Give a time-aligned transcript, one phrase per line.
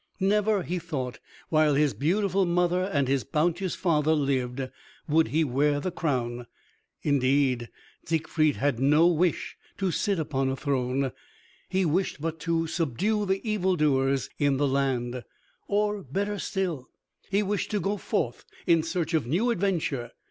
[0.19, 1.19] Never, he thought
[1.49, 4.67] while his beautiful mother and his bounteous father lived,
[5.07, 6.47] would he wear the crown.
[7.03, 7.69] Indeed
[8.05, 11.11] Siegfried had no wish to sit upon a throne,
[11.69, 15.23] he wished but to subdue the evil doers in the land.
[15.67, 16.89] Or better still,
[17.29, 20.09] he wished to go forth in search of new adventure.